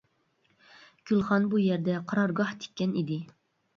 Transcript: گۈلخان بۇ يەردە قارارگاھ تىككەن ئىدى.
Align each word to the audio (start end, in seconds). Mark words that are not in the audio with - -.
گۈلخان 1.11 1.45
بۇ 1.53 1.61
يەردە 1.65 1.99
قارارگاھ 2.13 2.59
تىككەن 2.65 2.97
ئىدى. 3.03 3.19